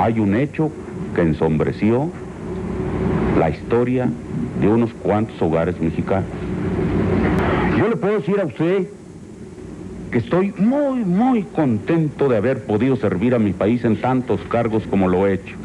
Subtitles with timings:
[0.00, 0.70] Hay un hecho
[1.14, 2.10] que ensombreció
[3.38, 4.08] la historia
[4.60, 6.28] de unos cuantos hogares mexicanos.
[7.78, 8.88] Yo le puedo decir a usted
[10.10, 14.84] que estoy muy, muy contento de haber podido servir a mi país en tantos cargos
[14.86, 15.56] como lo he hecho.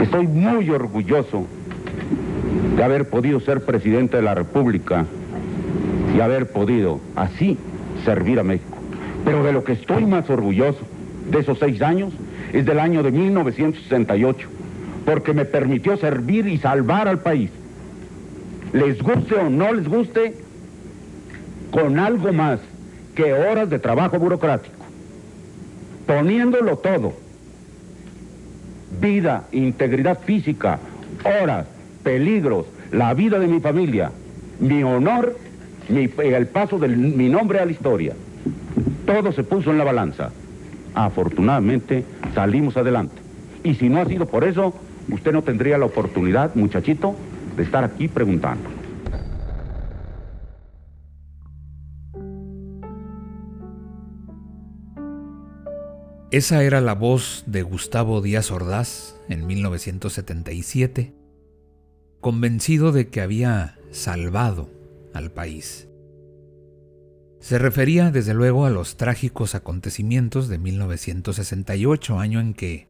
[0.00, 1.46] Estoy muy orgulloso
[2.76, 5.04] de haber podido ser presidente de la República
[6.16, 7.58] y haber podido así
[8.04, 8.78] servir a México.
[9.24, 10.78] Pero de lo que estoy más orgulloso
[11.30, 12.12] de esos seis años
[12.52, 14.48] es del año de 1968,
[15.04, 17.50] porque me permitió servir y salvar al país.
[18.72, 20.34] Les guste o no les guste,
[21.70, 22.60] con algo más
[23.14, 24.76] que horas de trabajo burocrático,
[26.06, 27.12] poniéndolo todo,
[29.00, 30.78] vida, integridad física,
[31.24, 31.66] horas,
[32.02, 34.10] peligros, la vida de mi familia,
[34.60, 35.36] mi honor,
[35.88, 38.14] el paso de mi nombre a la historia.
[39.06, 40.30] Todo se puso en la balanza.
[40.94, 43.16] Afortunadamente salimos adelante.
[43.64, 44.74] Y si no ha sido por eso,
[45.10, 47.16] usted no tendría la oportunidad, muchachito,
[47.56, 48.78] de estar aquí preguntando.
[56.30, 61.14] Esa era la voz de Gustavo Díaz Ordaz en 1977,
[62.20, 64.68] convencido de que había salvado
[65.14, 65.87] al país.
[67.40, 72.88] Se refería desde luego a los trágicos acontecimientos de 1968, año en que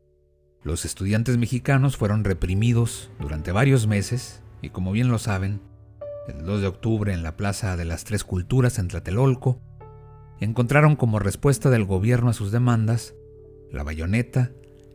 [0.62, 5.60] los estudiantes mexicanos fueron reprimidos durante varios meses y como bien lo saben,
[6.28, 9.60] el 2 de octubre en la Plaza de las Tres Culturas en Tlatelolco,
[10.40, 13.14] encontraron como respuesta del gobierno a sus demandas
[13.70, 14.50] la bayoneta,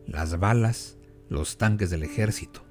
[0.07, 0.97] las balas,
[1.29, 2.63] los tanques del ejército.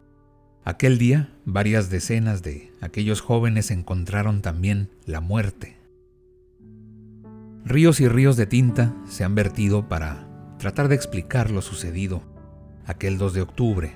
[0.65, 5.81] Aquel día, varias decenas de aquellos jóvenes encontraron también la muerte
[7.65, 10.27] Ríos y ríos de tinta se han vertido para
[10.59, 12.23] tratar de explicar lo sucedido
[12.87, 13.93] aquel 2 de octubre.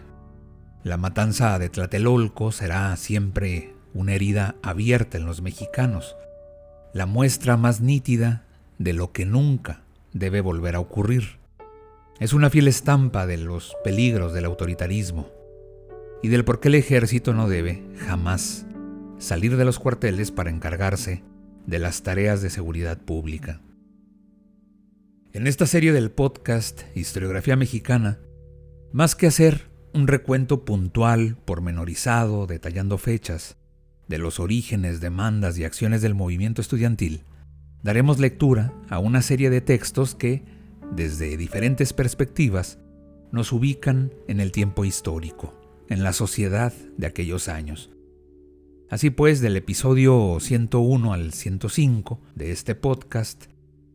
[0.85, 6.15] La matanza de Tlatelolco será siempre una herida abierta en los mexicanos,
[6.93, 8.45] la muestra más nítida
[8.79, 11.41] de lo que nunca debe volver a ocurrir.
[12.21, 15.29] Es una fiel estampa de los peligros del autoritarismo
[16.23, 18.65] y del por qué el ejército no debe jamás
[19.19, 21.25] salir de los cuarteles para encargarse
[21.67, 23.61] de las tareas de seguridad pública.
[25.33, 28.19] En esta serie del podcast Historiografía Mexicana,
[28.93, 33.57] más que hacer un recuento puntual, pormenorizado, detallando fechas,
[34.09, 37.25] de los orígenes, demandas y acciones del movimiento estudiantil,
[37.83, 40.45] daremos lectura a una serie de textos que,
[40.95, 42.79] desde diferentes perspectivas,
[43.33, 47.91] nos ubican en el tiempo histórico, en la sociedad de aquellos años,
[48.89, 53.47] Así pues, del episodio 101 al 105 de este podcast,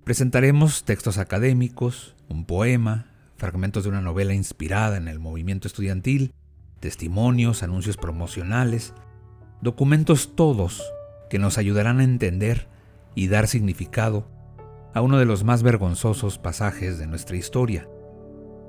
[0.03, 6.33] presentaremos textos académicos, un poema, fragmentos de una novela inspirada en el movimiento estudiantil,
[6.81, 8.93] testimonios, anuncios promocionales,
[9.61, 10.83] documentos todos
[11.29, 12.67] que nos ayudarán a entender
[13.15, 14.27] y dar significado
[14.93, 17.87] a uno de los más vergonzosos pasajes de nuestra historia,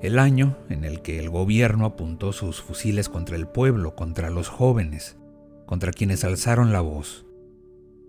[0.02, 4.48] el año en el que el gobierno apuntó sus fusiles contra el pueblo, contra los
[4.48, 5.16] jóvenes,
[5.72, 7.24] contra quienes alzaron la voz.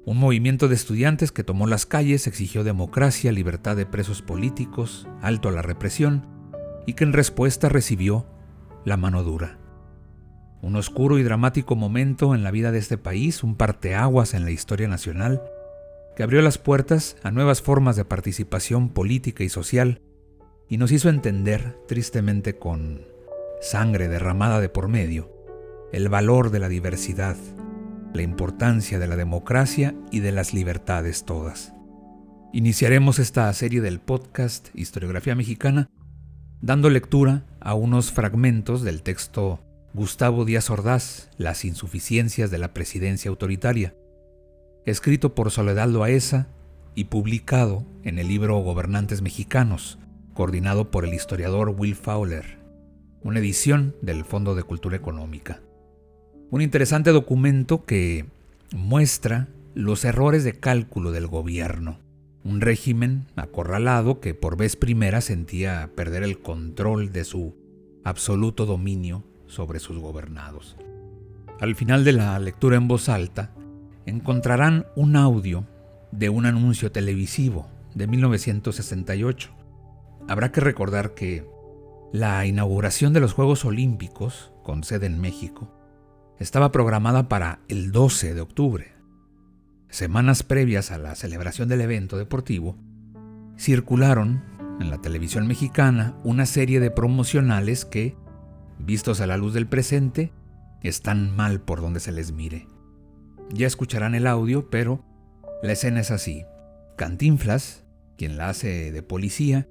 [0.04, 5.48] Un movimiento de estudiantes que tomó las calles exigió democracia, libertad de presos políticos, alto
[5.48, 6.28] a la represión,
[6.86, 8.26] y que en respuesta recibió
[8.84, 9.60] la mano dura.
[10.62, 14.52] Un oscuro y dramático momento en la vida de este país, un parteaguas en la
[14.52, 15.42] historia nacional,
[16.18, 20.02] que abrió las puertas a nuevas formas de participación política y social
[20.68, 23.08] y nos hizo entender, tristemente con
[23.62, 25.33] sangre derramada de por medio,
[25.94, 27.38] el valor de la diversidad,
[28.16, 31.72] la importancia de la democracia y de las libertades todas.
[32.52, 35.92] Iniciaremos esta serie del podcast Historiografía Mexicana
[36.62, 39.60] dando lectura a unos fragmentos del texto
[39.94, 43.96] Gustavo Díaz Ordaz, Las insuficiencias de la presidencia autoritaria,
[44.88, 46.48] escrito por Soledad Loaesa
[46.96, 50.00] y publicado en el libro Gobernantes Mexicanos,
[50.34, 52.58] coordinado por el historiador Will Fowler,
[53.22, 55.62] una edición del Fondo de Cultura Económica
[56.54, 58.28] un interesante documento que
[58.72, 61.98] muestra los errores de cálculo del gobierno
[62.44, 67.56] un régimen acorralado que por vez primera sentía perder el control de su
[68.04, 70.78] absoluto dominio sobre sus gobernados.
[71.60, 73.50] Al final de la lectura en voz alta,
[74.06, 75.66] encontrarán un audio
[76.12, 79.50] de un anuncio televisivo de 1968.
[80.28, 81.48] Habrá que recordar que
[82.12, 85.68] la inauguración de los Juegos Olímpicos, con sede en México,
[86.40, 88.94] estaba programada para el 12 de octubre.
[89.90, 92.78] Semanas previas a la celebración del evento deportivo,
[93.58, 94.44] circularon
[94.80, 98.16] en la televisión mexicana una serie de promocionales que,
[98.80, 100.32] vistos a la luz del presente,
[100.82, 102.68] están mal por donde se les mire.
[103.52, 105.06] Ya escucharán el audio, pero
[105.62, 106.44] la escena es así.
[106.98, 107.86] Cantinflas,
[108.18, 109.68] quien la hace de policía,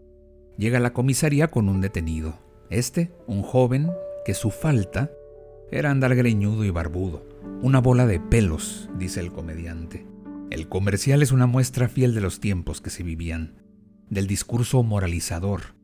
[0.56, 2.38] llega a la comisaría con un detenido.
[2.70, 3.90] Este, un joven,
[4.24, 5.10] que su falta
[5.72, 7.26] era andar greñudo y barbudo.
[7.62, 10.06] Una bola de pelos, dice el comediante.
[10.50, 13.54] El comercial es una muestra fiel de los tiempos que se vivían,
[14.10, 15.74] del discurso moralizador,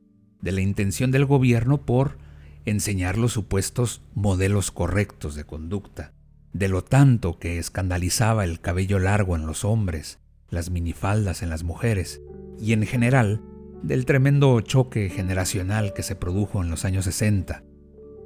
[0.43, 2.19] de la intención del gobierno por
[2.67, 6.13] enseñar los supuestos modelos correctos de conducta,
[6.53, 10.19] de lo tanto que escandalizaba el cabello largo en los hombres,
[10.51, 12.21] las minifaldas en las mujeres,
[12.61, 13.41] y en general
[13.83, 17.63] del tremendo choque generacional que se produjo en los años 60,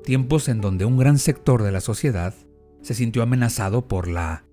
[0.02, 2.34] tiempos en donde un gran sector de la sociedad
[2.82, 4.44] se sintió amenazado por la,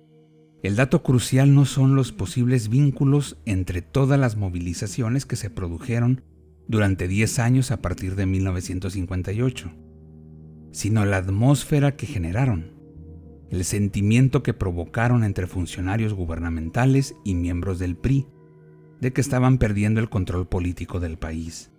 [0.64, 6.24] el dato crucial no son los posibles vínculos entre todas las movilizaciones que se produjeron
[6.66, 9.70] durante 10 años a partir de 1958,
[10.72, 12.79] sino la atmósfera que generaron,
[13.50, 18.26] el sentimiento que provocaron entre funcionarios gubernamentales y miembros del PRI
[19.00, 21.70] de que estaban perdiendo el control político del país.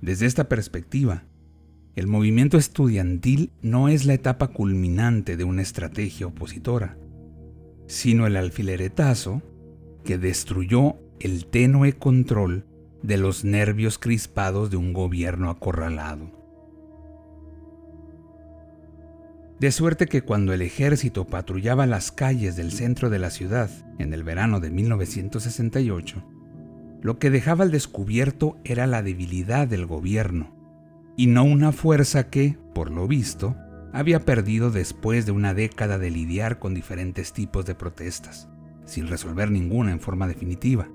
[0.00, 1.24] Desde esta perspectiva,
[1.96, 6.96] el movimiento estudiantil no es la etapa culminante de una estrategia opositora,
[7.86, 9.42] sino el alfileretazo
[10.04, 12.64] que destruyó el tenue control
[13.02, 16.37] de los nervios crispados de un gobierno acorralado.
[19.60, 24.14] De suerte que cuando el ejército patrullaba las calles del centro de la ciudad en
[24.14, 26.22] el verano de 1968,
[27.02, 30.54] lo que dejaba al descubierto era la debilidad del gobierno
[31.16, 33.56] y no una fuerza que, por lo visto,
[33.92, 38.48] había perdido después de una década de lidiar con diferentes tipos de protestas,
[38.84, 40.88] sin resolver ninguna en forma definitiva.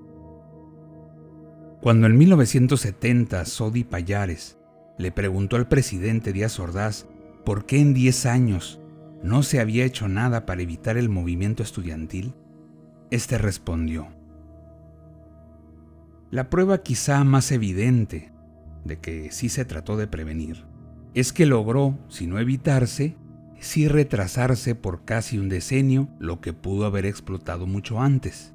[1.82, 4.58] Cuando en 1970 Sodi Payares
[4.98, 7.08] le preguntó al presidente Díaz Ordaz
[7.44, 8.80] por qué en 10 años
[9.22, 12.34] no se había hecho nada para evitar el movimiento estudiantil,
[13.12, 14.08] este respondió:
[16.32, 18.32] La prueba quizá más evidente
[18.84, 20.66] de que sí se trató de prevenir,
[21.14, 23.16] es que logró, si no evitarse,
[23.60, 28.54] sí retrasarse por casi un decenio lo que pudo haber explotado mucho antes.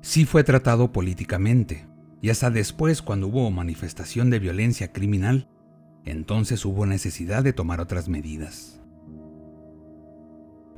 [0.00, 1.86] Sí fue tratado políticamente,
[2.22, 5.48] y hasta después cuando hubo manifestación de violencia criminal,
[6.04, 8.80] entonces hubo necesidad de tomar otras medidas.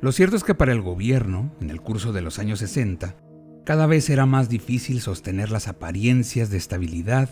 [0.01, 3.15] Lo cierto es que para el gobierno, en el curso de los años 60,
[3.63, 7.29] cada vez era más difícil sostener las apariencias de estabilidad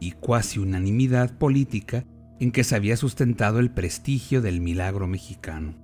[0.00, 2.04] y cuasi unanimidad política
[2.40, 5.74] en que se había sustentado el prestigio del milagro mexicano.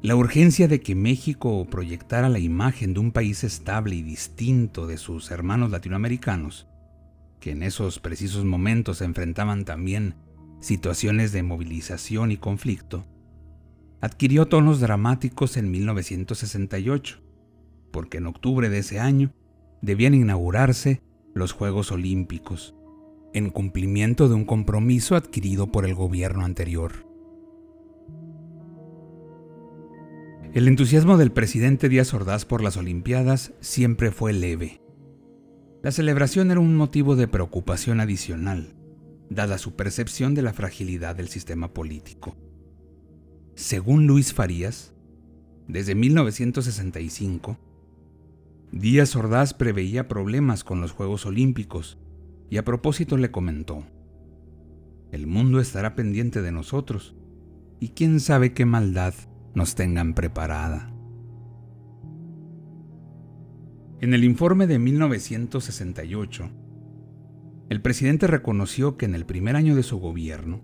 [0.00, 4.96] La urgencia de que México proyectara la imagen de un país estable y distinto de
[4.96, 6.67] sus hermanos latinoamericanos,
[7.40, 10.14] que en esos precisos momentos se enfrentaban también
[10.60, 13.06] situaciones de movilización y conflicto,
[14.00, 17.20] adquirió tonos dramáticos en 1968,
[17.90, 19.32] porque en octubre de ese año
[19.82, 21.02] debían inaugurarse
[21.34, 22.74] los Juegos Olímpicos,
[23.32, 27.06] en cumplimiento de un compromiso adquirido por el gobierno anterior.
[30.54, 34.80] El entusiasmo del presidente Díaz Ordaz por las Olimpiadas siempre fue leve.
[35.80, 38.74] La celebración era un motivo de preocupación adicional,
[39.30, 42.36] dada su percepción de la fragilidad del sistema político.
[43.54, 44.92] Según Luis Farías,
[45.68, 47.58] desde 1965,
[48.72, 51.96] Díaz Ordaz preveía problemas con los Juegos Olímpicos
[52.50, 53.84] y a propósito le comentó,
[55.12, 57.14] el mundo estará pendiente de nosotros
[57.78, 59.14] y quién sabe qué maldad
[59.54, 60.92] nos tengan preparada.
[64.00, 66.50] En el informe de 1968,
[67.68, 70.60] el presidente reconoció que en el primer año de su gobierno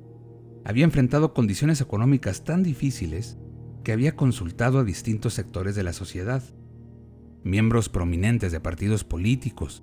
[0.64, 3.36] había enfrentado condiciones económicas tan difíciles
[3.82, 6.44] que había consultado a distintos sectores de la sociedad,
[7.42, 9.82] miembros prominentes de partidos políticos,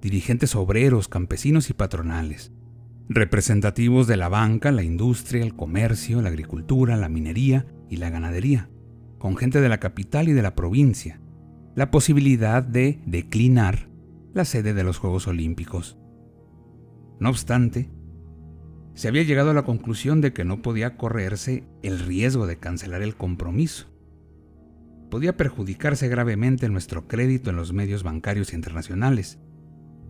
[0.00, 2.52] dirigentes obreros, campesinos y patronales,
[3.08, 8.70] representativos de la banca, la industria, el comercio, la agricultura, la minería y la ganadería,
[9.18, 11.20] con gente de la capital y de la provincia,
[11.74, 13.88] la posibilidad de declinar
[14.34, 15.98] la sede de los Juegos Olímpicos.
[17.18, 17.90] No obstante,
[18.94, 23.02] se había llegado a la conclusión de que no podía correrse el riesgo de cancelar
[23.02, 23.88] el compromiso.
[25.10, 29.38] Podía perjudicarse gravemente nuestro crédito en los medios bancarios internacionales,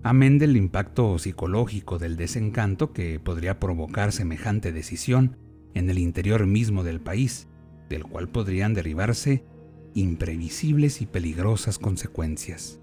[0.02, 5.36] amén del impacto psicológico del desencanto que podría provocar semejante decisión
[5.74, 7.48] en el interior mismo del país,
[7.88, 9.44] del cual podrían derivarse
[9.94, 12.80] imprevisibles y peligrosas consecuencias.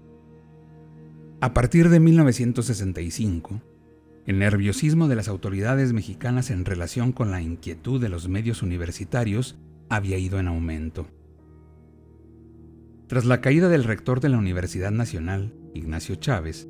[1.40, 3.62] A partir de 1965,
[4.26, 9.56] el nerviosismo de las autoridades mexicanas en relación con la inquietud de los medios universitarios
[9.88, 11.08] había ido en aumento.
[13.06, 16.68] Tras la caída del rector de la Universidad Nacional, Ignacio Chávez,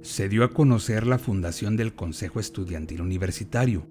[0.00, 3.86] se dio a conocer la fundación del Consejo Estudiantil Universitario,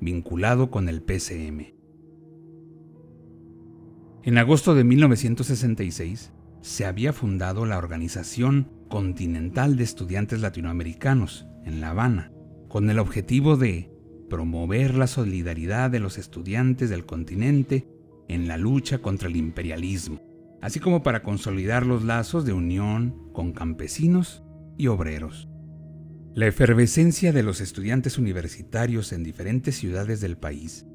[0.00, 1.74] vinculado con el PCM.
[4.26, 11.90] En agosto de 1966 se había fundado la Organización Continental de Estudiantes Latinoamericanos en La
[11.90, 12.32] Habana,
[12.68, 13.90] con el objetivo de
[14.30, 17.86] promover la solidaridad de los estudiantes del continente
[18.26, 20.22] en la lucha contra el imperialismo,
[20.62, 24.42] así como para consolidar los lazos de unión con campesinos
[24.78, 25.50] y obreros.
[26.32, 30.86] La efervescencia de los estudiantes universitarios en diferentes ciudades del país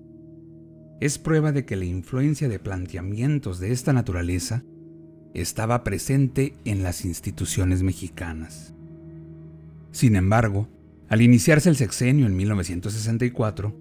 [1.00, 4.64] es prueba de que la influencia de planteamientos de esta naturaleza
[5.34, 8.74] estaba presente en las instituciones mexicanas.
[9.92, 10.68] Sin embargo,
[11.08, 13.76] al iniciarse el sexenio en 1964,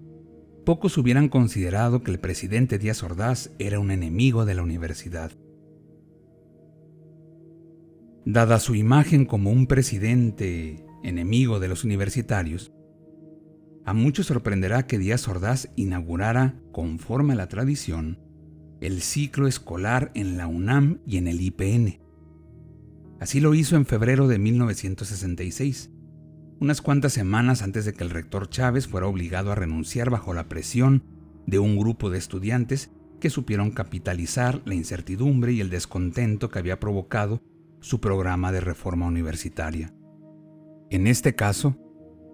[0.65, 5.31] pocos hubieran considerado que el presidente Díaz Ordaz era un enemigo de la universidad.
[8.25, 12.71] Dada su imagen como un presidente enemigo de los universitarios,
[13.89, 18.19] a muchos sorprenderá que Díaz Ordaz inaugurara, conforme a la tradición,
[18.81, 21.99] el ciclo escolar en la UNAM y en el IPN.
[23.19, 25.89] Así lo hizo en febrero de 1966,
[26.59, 30.47] unas cuantas semanas antes de que el rector Chávez fuera obligado a renunciar bajo la
[30.47, 31.03] presión
[31.47, 36.79] de un grupo de estudiantes que supieron capitalizar la incertidumbre y el descontento que había
[36.79, 37.41] provocado
[37.79, 39.95] su programa de reforma universitaria.
[40.91, 41.75] En este caso,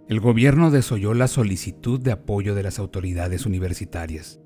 [0.08, 4.40] el gobierno desoyó la solicitud de apoyo de las autoridades universitarias,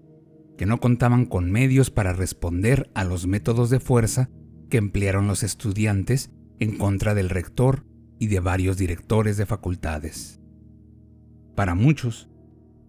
[0.58, 4.30] que no contaban con medios para responder a los métodos de fuerza
[4.70, 7.86] que emplearon los estudiantes en contra del rector
[8.20, 10.40] y de varios directores de facultades.
[11.56, 12.30] Para muchos,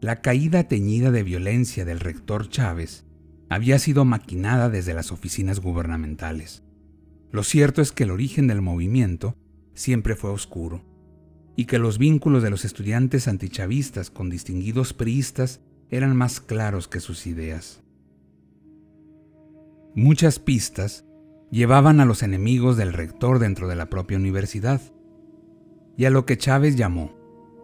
[0.00, 3.04] la caída teñida de violencia del rector Chávez
[3.48, 6.62] había sido maquinada desde las oficinas gubernamentales.
[7.32, 9.36] Lo cierto es que el origen del movimiento
[9.74, 10.89] siempre fue oscuro
[11.60, 17.00] y que los vínculos de los estudiantes antichavistas con distinguidos priistas eran más claros que
[17.00, 17.82] sus ideas.
[19.94, 21.04] Muchas pistas
[21.50, 24.80] llevaban a los enemigos del rector dentro de la propia universidad
[25.98, 27.12] y a lo que Chávez llamó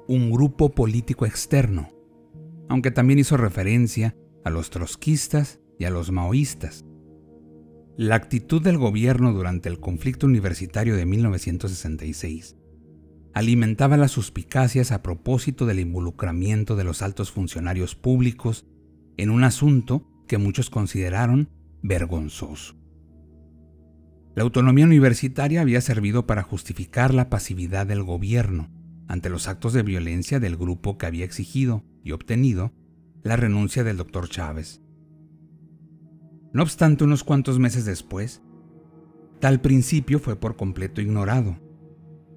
[0.09, 1.89] un grupo político externo,
[2.69, 6.85] aunque también hizo referencia a los trotskistas y a los maoístas.
[7.97, 12.57] La actitud del gobierno durante el conflicto universitario de 1966
[13.37, 18.65] alimentaba las suspicacias a propósito del involucramiento de los altos funcionarios públicos
[19.19, 21.51] en un asunto que muchos consideraron
[21.83, 22.77] vergonzoso.
[24.35, 28.71] La autonomía universitaria había servido para justificar la pasividad del gobierno
[29.07, 32.73] ante los actos de violencia del grupo que había exigido y obtenido
[33.23, 34.81] la renuncia del doctor Chávez.
[36.55, 38.41] No obstante, unos cuantos meses después,
[39.41, 41.66] tal principio fue por completo ignorado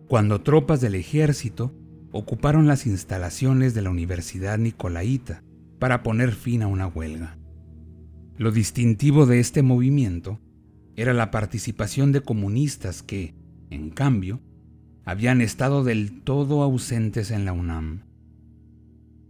[0.09, 1.71] cuando tropas del ejército
[2.11, 5.43] ocuparon las instalaciones de la Universidad Nicolaita
[5.77, 7.37] para poner fin a una huelga.
[8.35, 10.39] Lo distintivo de este movimiento
[10.95, 13.35] era la participación de comunistas que,
[13.69, 14.41] en cambio,
[15.05, 18.01] habían estado del todo ausentes en la UNAM.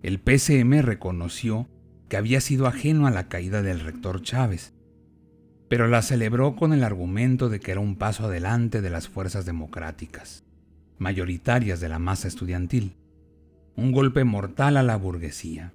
[0.01, 1.67] El PCM reconoció
[2.07, 4.73] que había sido ajeno a la caída del rector Chávez,
[5.67, 9.45] pero la celebró con el argumento de que era un paso adelante de las fuerzas
[9.45, 10.45] democráticas,
[10.99, 12.95] mayoritarias de la masa estudiantil,
[13.75, 15.73] un golpe mortal a la burguesía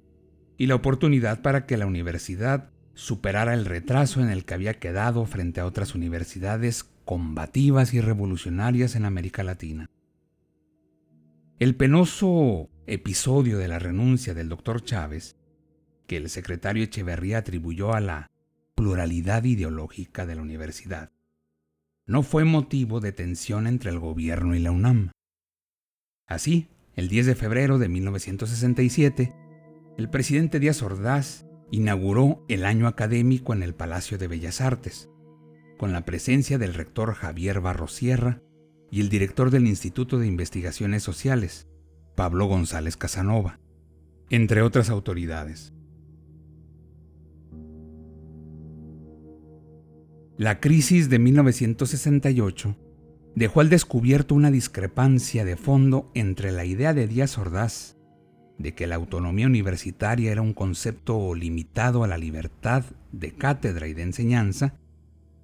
[0.57, 5.25] y la oportunidad para que la universidad superara el retraso en el que había quedado
[5.25, 9.89] frente a otras universidades combativas y revolucionarias en América Latina.
[11.59, 15.37] El penoso episodio de la renuncia del doctor Chávez,
[16.07, 18.31] que el secretario Echeverría atribuyó a la
[18.75, 21.11] pluralidad ideológica de la universidad,
[22.07, 25.11] no fue motivo de tensión entre el gobierno y la UNAM.
[26.27, 29.33] Así, el 10 de febrero de 1967,
[29.97, 35.09] el presidente Díaz Ordaz inauguró el año académico en el Palacio de Bellas Artes,
[35.77, 38.41] con la presencia del rector Javier Barrosierra
[38.89, 41.67] y el director del Instituto de Investigaciones Sociales,
[42.15, 43.59] Pablo González Casanova,
[44.29, 45.73] entre otras autoridades.
[50.37, 52.75] La crisis de 1968
[53.35, 57.95] dejó al descubierto una discrepancia de fondo entre la idea de Díaz Ordaz
[58.57, 63.93] de que la autonomía universitaria era un concepto limitado a la libertad de cátedra y
[63.93, 64.75] de enseñanza,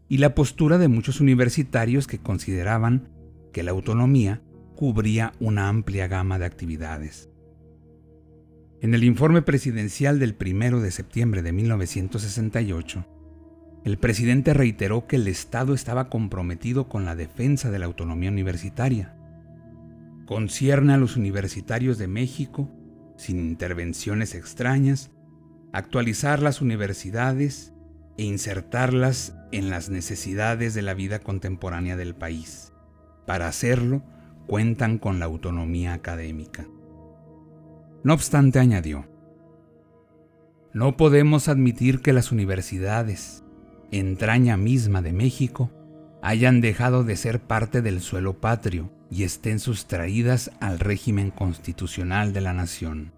[0.08, 3.10] y la postura de muchos universitarios que consideraban
[3.54, 4.42] que la autonomía
[4.76, 7.30] cubría una amplia gama de actividades.
[8.82, 13.06] En el informe presidencial del 1 de septiembre de 1968,
[13.84, 19.16] el presidente reiteró que el Estado estaba comprometido con la defensa de la autonomía universitaria.
[20.26, 22.70] Concierne a los universitarios de México
[23.18, 25.12] sin intervenciones extrañas,
[25.74, 27.74] actualizar las universidades
[28.18, 32.74] e insertarlas en las necesidades de la vida contemporánea del país.
[33.26, 34.04] Para hacerlo,
[34.48, 36.68] cuentan con la autonomía académica.
[38.04, 39.08] No obstante, añadió,
[40.74, 43.44] no podemos admitir que las universidades,
[43.92, 45.70] entraña misma de México,
[46.22, 52.42] hayan dejado de ser parte del suelo patrio y estén sustraídas al régimen constitucional de
[52.42, 53.12] la nación.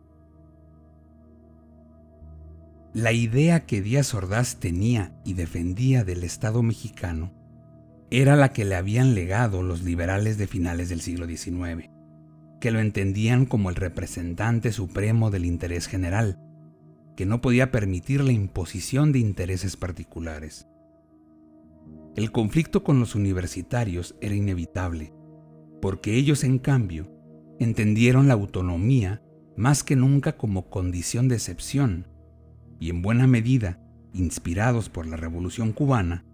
[2.94, 7.32] La idea que Díaz Ordaz tenía y defendía del Estado mexicano
[8.12, 11.90] era la que le habían legado los liberales de finales del siglo XIX,
[12.62, 16.38] que lo entendían como el representante supremo del interés general,
[17.16, 20.68] que no podía permitir la imposición de intereses particulares.
[22.16, 25.14] El conflicto con los universitarios era inevitable,
[25.82, 27.12] porque ellos en cambio
[27.60, 29.22] entendieron la autonomía
[29.56, 32.08] más que nunca como condición de excepción,
[32.80, 33.80] y en buena medida,
[34.14, 36.26] inspirados por la Revolución cubana,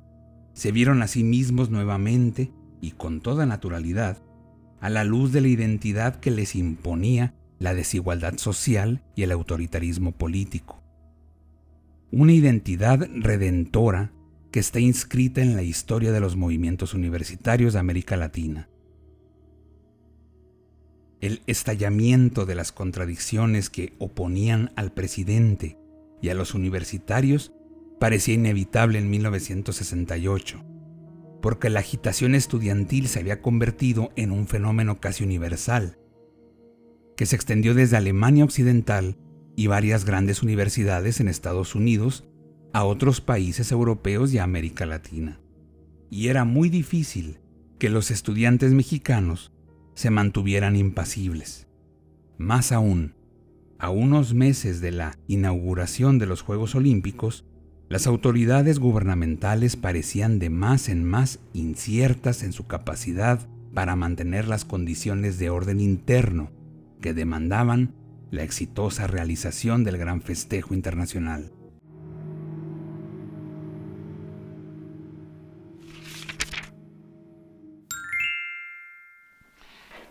[0.53, 4.21] se vieron a sí mismos nuevamente y con toda naturalidad
[4.81, 10.13] a la luz de la identidad que les imponía la desigualdad social y el autoritarismo
[10.13, 10.81] político.
[12.11, 14.11] Una identidad redentora
[14.51, 18.69] que está inscrita en la historia de los movimientos universitarios de América Latina
[21.21, 25.77] el estallamiento de las contradicciones que oponían al presidente
[26.21, 27.51] y a los universitarios
[27.99, 30.63] parecía inevitable en 1968,
[31.41, 35.98] porque la agitación estudiantil se había convertido en un fenómeno casi universal,
[37.19, 39.17] que se extendió desde Alemania Occidental
[39.58, 42.23] y varias grandes universidades en Estados Unidos
[42.71, 45.41] a otros países europeos y a América Latina.
[46.10, 47.41] Y era muy difícil
[47.77, 49.51] que los estudiantes mexicanos
[49.95, 51.67] se mantuvieran impasibles.
[52.38, 53.15] Más aún,
[53.79, 57.43] a unos meses de la inauguración de los Juegos Olímpicos,
[57.89, 64.63] las autoridades gubernamentales parecían de más en más inciertas en su capacidad para mantener las
[64.63, 66.58] condiciones de orden interno
[67.01, 67.93] que demandaban
[68.31, 71.51] la exitosa realización del gran festejo internacional.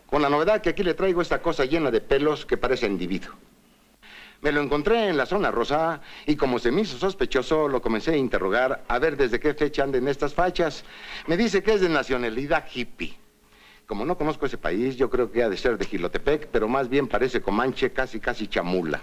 [0.07, 3.35] Con la novedad que aquí le traigo esta cosa llena de pelos que parece individuo.
[4.41, 8.13] Me lo encontré en la zona rosa y como se me hizo sospechoso, lo comencé
[8.13, 10.85] a interrogar a ver desde qué fecha anden estas fachas.
[11.27, 13.28] Me dice que es de nacionalidad hippie.
[13.89, 16.91] Como no conozco ese país, yo creo que ha de ser de Gilotepec, pero más
[16.91, 19.01] bien parece comanche, casi casi chamula.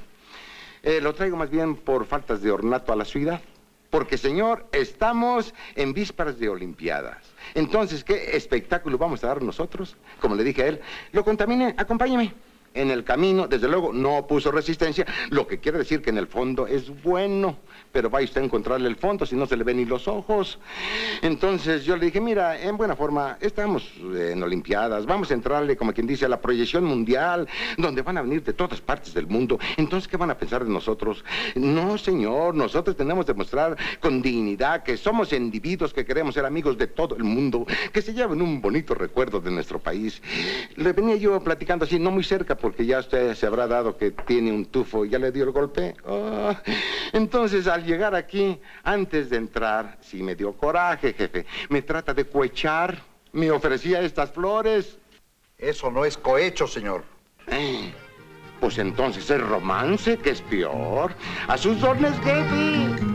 [0.84, 3.42] Eh, lo traigo más bien por faltas de ornato a la ciudad.
[3.90, 7.18] Porque, señor, estamos en vísperas de Olimpiadas.
[7.56, 9.96] Entonces, ¿qué espectáculo vamos a dar nosotros?
[10.22, 10.82] Como le dije a él,
[11.14, 12.32] lo contaminé, acompáñeme.
[12.76, 16.28] En el camino, desde luego, no puso resistencia, lo que quiere decir que en el
[16.28, 17.58] fondo es bueno,
[17.92, 20.60] pero vaya usted a encontrarle el fondo si no se le ven ni los ojos.
[21.22, 25.94] Entonces yo le dije, mira, en buena forma, estamos en Olimpiadas, vamos a entrarle, como
[25.94, 29.58] quien dice, a la proyección mundial, donde van a venir de todas partes del mundo.
[29.78, 31.24] Entonces, ¿qué van a pensar de nosotros?
[31.56, 36.78] No, señor, nosotros tenemos que mostrar con dignidad que somos individuos que queremos ser amigos
[36.78, 40.22] de todo el mundo, que se lleven un bonito recuerdo de nuestro país.
[40.76, 44.10] Le venía yo platicando así, no muy cerca, porque ya usted se habrá dado que
[44.10, 45.94] tiene un tufo y ya le dio el golpe.
[46.04, 46.60] Ah,
[47.14, 51.46] entonces, al llegar aquí, antes de entrar, sí me dio coraje, jefe.
[51.70, 52.98] Me trata de cuechar.
[53.34, 54.98] Me ofrecía estas flores.
[55.60, 57.04] Eso no es cohecho, señor.
[57.52, 57.94] Eh,
[58.60, 61.14] pues entonces es romance, que es peor.
[61.48, 63.15] A sus órdenes, jefe.